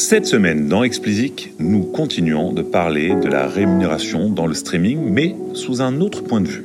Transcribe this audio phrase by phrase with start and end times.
[0.00, 5.36] Cette semaine, dans Explicit, nous continuons de parler de la rémunération dans le streaming, mais
[5.52, 6.64] sous un autre point de vue.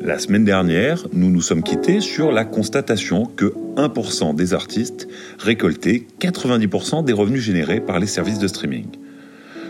[0.00, 5.06] La semaine dernière, nous nous sommes quittés sur la constatation que 1% des artistes
[5.38, 8.86] récoltaient 90% des revenus générés par les services de streaming.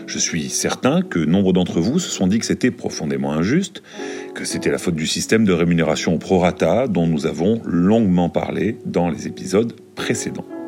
[0.07, 3.83] Je suis certain que nombre d'entre vous se sont dit que c'était profondément injuste,
[4.33, 8.79] que c'était la faute du système de rémunération pro rata dont nous avons longuement parlé
[8.87, 10.58] dans les épisodes précédents.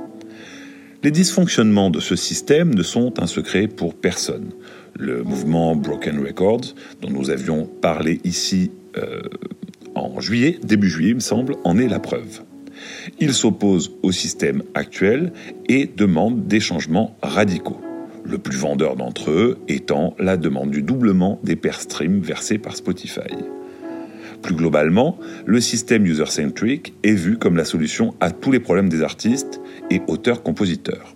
[1.04, 4.52] Les dysfonctionnements de ce système ne sont un secret pour personne.
[4.96, 9.22] Le mouvement Broken Records, dont nous avions parlé ici euh,
[9.96, 12.42] en juillet, début juillet, il me semble, en est la preuve.
[13.20, 15.34] Il s'oppose au système actuel
[15.68, 17.82] et demande des changements radicaux
[18.24, 22.76] le plus vendeur d'entre eux étant la demande du doublement des per stream versés par
[22.76, 23.22] Spotify.
[24.42, 29.04] Plus globalement, le système user-centric est vu comme la solution à tous les problèmes des
[29.04, 31.16] artistes et auteurs-compositeurs.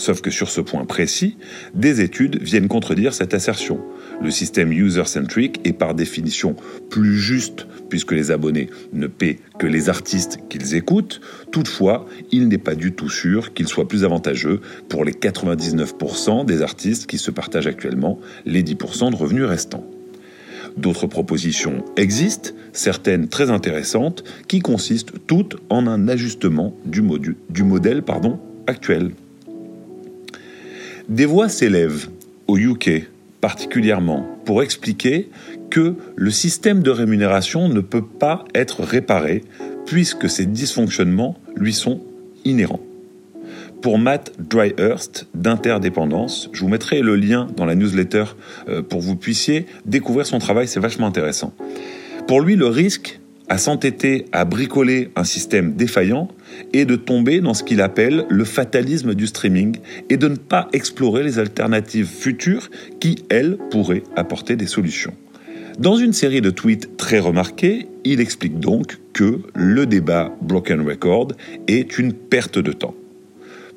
[0.00, 1.36] Sauf que sur ce point précis,
[1.74, 3.80] des études viennent contredire cette assertion.
[4.22, 6.56] Le système user-centric est par définition
[6.88, 11.20] plus juste puisque les abonnés ne paient que les artistes qu'ils écoutent.
[11.52, 16.62] Toutefois, il n'est pas du tout sûr qu'il soit plus avantageux pour les 99% des
[16.62, 19.84] artistes qui se partagent actuellement les 10% de revenus restants.
[20.76, 27.02] D'autres propositions existent, certaines très intéressantes, qui consistent toutes en un ajustement du,
[27.62, 28.02] modèle
[28.66, 29.10] actuel.
[31.08, 32.08] Des voix s'élèvent,
[32.46, 33.08] au UK
[33.40, 35.30] particulièrement, pour expliquer
[35.70, 39.44] que le système de rémunération ne peut pas être réparé
[39.86, 42.02] puisque ces dysfonctionnements lui sont
[42.44, 42.80] inhérents.
[43.82, 48.24] Pour Matt Dryhurst d'Interdépendance, je vous mettrai le lien dans la newsletter
[48.68, 51.54] euh, pour que vous puissiez découvrir son travail, c'est vachement intéressant.
[52.28, 56.28] Pour lui, le risque à s'entêter à bricoler un système défaillant
[56.74, 59.78] et de tomber dans ce qu'il appelle le fatalisme du streaming
[60.10, 62.68] et de ne pas explorer les alternatives futures
[63.00, 65.14] qui, elles, pourraient apporter des solutions.
[65.78, 71.28] Dans une série de tweets très remarqués, il explique donc que le débat Broken Record
[71.66, 72.94] est une perte de temps.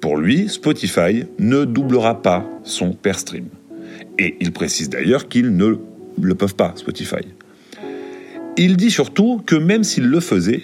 [0.04, 3.46] Pour lui, Spotify ne doublera pas son per stream.
[4.20, 5.78] Et il précise d'ailleurs qu'ils ne
[6.22, 7.26] le peuvent pas, Spotify.
[8.58, 10.64] Il dit surtout que même s'il le faisait,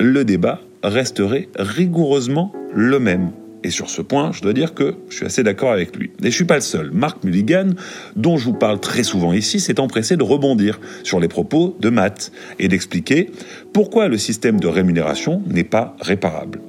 [0.00, 3.30] le débat resterait rigoureusement le même.
[3.62, 6.10] Et sur ce point, je dois dire que je suis assez d'accord avec lui.
[6.24, 6.90] Et je suis pas le seul.
[6.90, 7.74] Mark Mulligan,
[8.16, 11.90] dont je vous parle très souvent ici, s'est empressé de rebondir sur les propos de
[11.90, 13.30] Matt et d'expliquer
[13.72, 16.60] pourquoi le système de rémunération n'est pas réparable.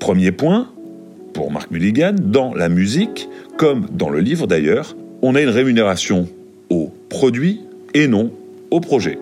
[0.00, 0.68] Premier point,
[1.32, 6.28] pour Mark Mulligan, dans la musique, comme dans le livre d'ailleurs, on a une rémunération
[6.70, 7.60] au produit
[7.94, 8.32] et non
[8.70, 9.18] au projet.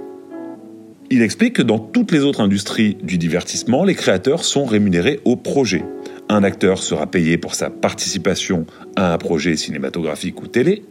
[1.10, 5.34] Il explique que dans toutes les autres industries du divertissement, les créateurs sont rémunérés au
[5.34, 5.84] projet.
[6.28, 10.84] Un acteur sera payé pour sa participation à un projet cinématographique ou télé.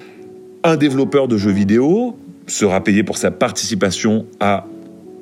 [0.64, 4.66] Un développeur de jeux vidéo sera payé pour sa participation à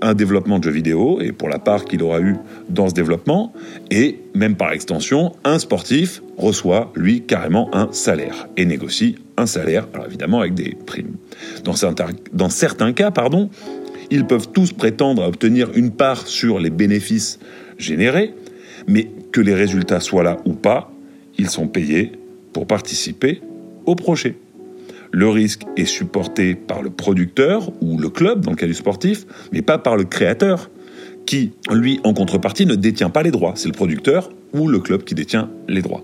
[0.02, 2.36] un développement de jeux vidéo et pour la part qu'il aura eu
[2.70, 3.54] dans ce développement.
[3.92, 9.88] Et même par extension, un sportif reçoit, lui, carrément un salaire et négocie un salaire,
[9.94, 11.16] alors évidemment avec des primes.
[11.64, 13.50] Dans certains, dans certains cas, pardon,
[14.10, 17.40] ils peuvent tous prétendre à obtenir une part sur les bénéfices
[17.78, 18.34] générés,
[18.88, 20.92] mais que les résultats soient là ou pas,
[21.38, 22.14] ils sont payés
[22.54, 23.42] pour participer
[23.86, 24.36] au projet.
[25.12, 29.26] Le risque est supporté par le producteur ou le club, dans le cas du sportif,
[29.52, 30.70] mais pas par le créateur,
[31.26, 33.54] qui, lui, en contrepartie, ne détient pas les droits.
[33.56, 36.04] C'est le producteur ou le club qui détient les droits.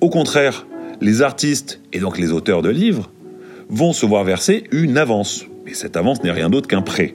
[0.00, 0.66] Au contraire,
[1.00, 3.10] les artistes, et donc les auteurs de livres,
[3.68, 7.14] vont se voir verser une avance, et cette avance n'est rien d'autre qu'un prêt.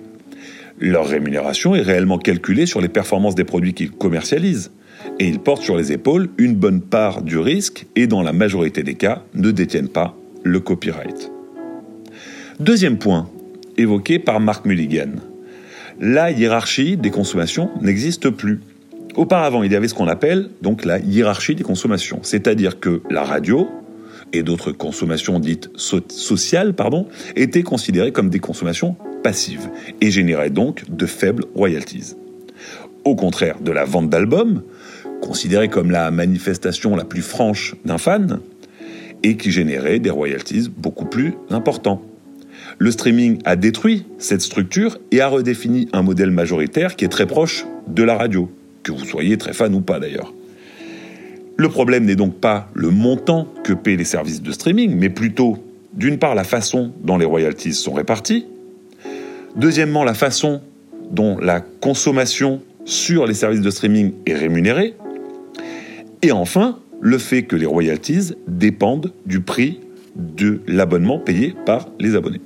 [0.79, 4.71] Leur rémunération est réellement calculée sur les performances des produits qu'ils commercialisent,
[5.19, 8.83] et ils portent sur les épaules une bonne part du risque et dans la majorité
[8.83, 11.31] des cas ne détiennent pas le copyright.
[12.59, 13.27] Deuxième point,
[13.77, 15.09] évoqué par Mark Mulligan.
[15.99, 18.61] La hiérarchie des consommations n'existe plus.
[19.15, 23.23] Auparavant, il y avait ce qu'on appelle donc la hiérarchie des consommations, c'est-à-dire que la
[23.23, 23.67] radio,
[24.33, 29.69] et d'autres consommations dites sociales pardon, étaient considérées comme des consommations passives
[29.99, 32.15] et généraient donc de faibles royalties.
[33.03, 34.61] Au contraire de la vente d'albums,
[35.21, 38.39] considérée comme la manifestation la plus franche d'un fan,
[39.25, 42.03] et qui générait des royalties beaucoup plus importants.
[42.77, 47.25] Le streaming a détruit cette structure et a redéfini un modèle majoritaire qui est très
[47.25, 48.51] proche de la radio,
[48.83, 50.31] que vous soyez très fan ou pas d'ailleurs.
[51.57, 55.57] Le problème n'est donc pas le montant que paient les services de streaming, mais plutôt,
[55.93, 58.45] d'une part, la façon dont les royalties sont réparties,
[59.55, 60.61] deuxièmement, la façon
[61.09, 64.93] dont la consommation sur les services de streaming est rémunérée,
[66.21, 69.79] et enfin, le fait que les royalties dépendent du prix
[70.15, 72.41] de l'abonnement payé par les abonnés.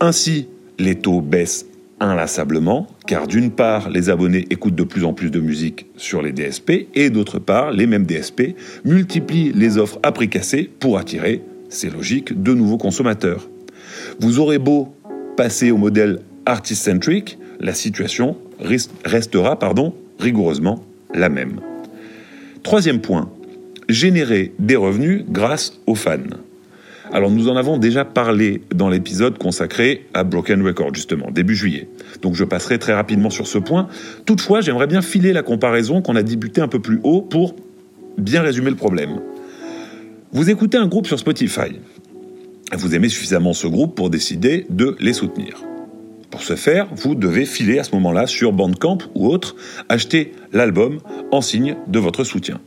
[0.00, 0.48] Ainsi,
[0.78, 1.66] les taux baissent
[2.00, 6.32] inlassablement, car d'une part, les abonnés écoutent de plus en plus de musique sur les
[6.32, 11.42] DSP, et d'autre part, les mêmes DSP multiplient les offres à prix cassé pour attirer,
[11.68, 13.48] c'est logique, de nouveaux consommateurs.
[14.18, 14.94] Vous aurez beau
[15.36, 18.36] passer au modèle artist-centric, la situation
[19.04, 19.58] restera
[20.18, 20.82] rigoureusement
[21.14, 21.60] la même.
[22.62, 23.30] Troisième point,
[23.88, 26.18] générer des revenus grâce aux fans.
[27.12, 31.88] Alors nous en avons déjà parlé dans l'épisode consacré à Broken Record justement, début juillet.
[32.22, 33.88] Donc je passerai très rapidement sur ce point.
[34.26, 37.56] Toutefois, j'aimerais bien filer la comparaison qu'on a débuté un peu plus haut pour
[38.16, 39.20] bien résumer le problème.
[40.32, 41.80] Vous écoutez un groupe sur Spotify.
[42.76, 45.64] Vous aimez suffisamment ce groupe pour décider de les soutenir.
[46.40, 49.56] Pour ce faire, vous devez filer à ce moment-là sur Bandcamp ou autre,
[49.90, 51.00] acheter l'album
[51.32, 52.62] en signe de votre soutien.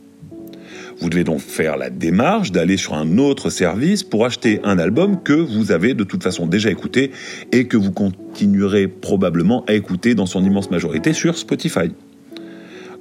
[1.00, 5.20] Vous devez donc faire la démarche d'aller sur un autre service pour acheter un album
[5.20, 7.10] que vous avez de toute façon déjà écouté
[7.50, 11.90] et que vous continuerez probablement à écouter dans son immense majorité sur Spotify.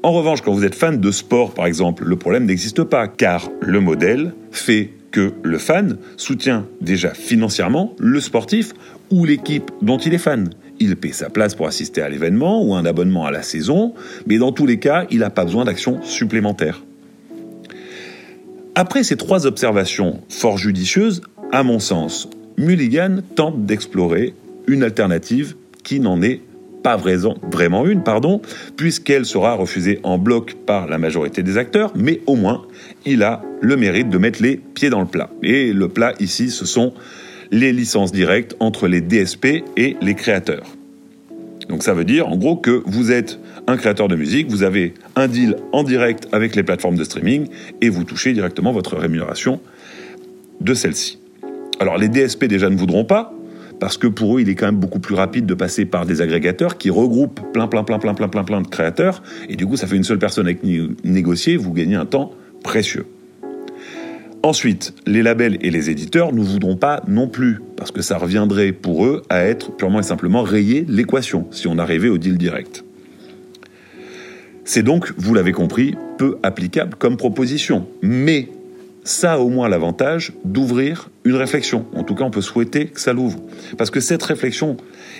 [0.02, 3.48] En revanche, quand vous êtes fan de sport par exemple, le problème n'existe pas car
[3.62, 8.74] le modèle fait que le fan soutient déjà financièrement le sportif
[9.12, 10.50] ou l'équipe dont il est fan.
[10.84, 13.94] Il paie sa place pour assister à l'événement ou un abonnement à la saison,
[14.28, 16.84] mais dans tous les cas, il n'a pas besoin d'actions supplémentaires.
[18.76, 21.22] Après ces trois observations fort judicieuses,
[21.54, 22.28] à mon sens,
[22.58, 24.34] Mulligan tente d'explorer
[24.68, 26.42] une alternative qui n'en est
[26.84, 28.42] pas vraiment une, pardon,
[28.76, 32.64] puisqu'elle sera refusée en bloc par la majorité des acteurs, mais au moins,
[33.06, 35.30] il a le mérite de mettre les pieds dans le plat.
[35.44, 36.94] Et le plat ici, ce sont
[37.52, 40.68] les licences directes entre les DSP et les créateurs.
[41.70, 44.94] Donc ça veut dire en gros que vous êtes un créateur de musique, vous avez
[45.16, 47.48] un deal en direct avec les plateformes de streaming
[47.82, 49.60] et vous touchez directement votre rémunération
[50.60, 51.20] de celle-ci.
[51.80, 53.34] Alors les DSP déjà ne voudront pas,
[53.80, 56.22] parce que pour eux, il est quand même beaucoup plus rapide de passer par des
[56.22, 59.76] agrégateurs qui regroupent plein, plein, plein, plein, plein, plein, plein de créateurs, et du coup,
[59.76, 60.64] ça fait une seule personne avec
[61.04, 62.32] négocier, vous gagnez un temps
[62.64, 63.06] précieux.
[64.46, 68.74] Ensuite, les labels et les éditeurs ne voudront pas non plus, parce que ça reviendrait
[68.74, 72.84] pour eux à être purement et simplement rayer l'équation si on arrivait au deal direct.
[74.66, 77.88] C'est donc, vous l'avez compris, peu applicable comme proposition.
[78.02, 78.50] Mais
[79.06, 81.86] ça a au moins l'avantage d'ouvrir une réflexion.
[81.96, 83.40] En tout cas, on peut souhaiter que ça l'ouvre.
[83.78, 84.76] Parce que cette réflexion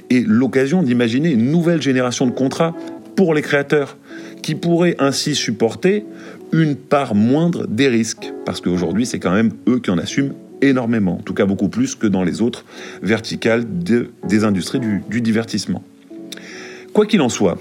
[0.10, 2.76] est l'occasion d'imaginer une nouvelle génération de contrats
[3.16, 3.98] pour les créateurs,
[4.44, 6.06] qui pourraient ainsi supporter
[6.52, 11.14] une part moindre des risques, parce qu'aujourd'hui c'est quand même eux qui en assument énormément,
[11.14, 12.64] en tout cas beaucoup plus que dans les autres
[13.02, 15.84] verticales des industries du, du divertissement.
[16.94, 17.58] Quoi qu'il en soit,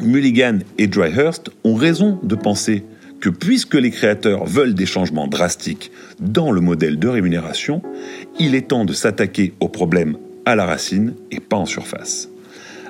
[0.00, 2.84] Mulligan et Dryhurst ont raison de penser
[3.20, 5.90] que puisque les créateurs veulent des changements drastiques
[6.20, 7.82] dans le modèle de rémunération,
[8.38, 12.28] il est temps de s'attaquer au problème à la racine et pas en surface.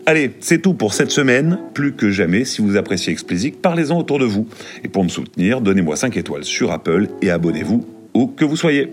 [0.06, 1.58] Allez, c'est tout pour cette semaine.
[1.72, 4.46] Plus que jamais, si vous appréciez Explicit, parlez-en autour de vous.
[4.82, 8.90] Et pour me soutenir, donnez-moi 5 étoiles sur Apple et abonnez-vous où que vous soyez.